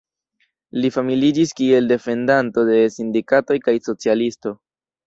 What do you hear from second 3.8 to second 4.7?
socialisto.